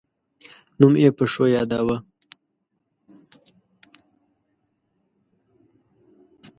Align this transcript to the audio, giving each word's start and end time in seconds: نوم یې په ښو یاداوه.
نوم 0.79 0.93
یې 1.01 1.09
په 1.17 1.23
ښو 1.31 1.45
یاداوه. 1.57 1.97